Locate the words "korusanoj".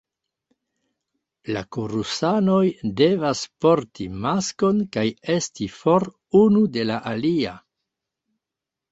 1.75-2.61